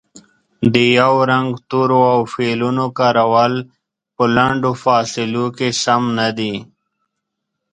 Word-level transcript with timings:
د 0.73 0.75
یو 0.99 1.13
رنګه 1.31 1.61
تورو 1.69 2.01
او 2.13 2.19
فعلونو 2.33 2.85
کارول 2.99 3.53
په 4.15 4.23
لنډو 4.35 4.71
فاصلو 4.83 5.45
کې 5.57 5.69
سم 5.83 6.03
نه 6.19 6.27
دي 6.37 6.55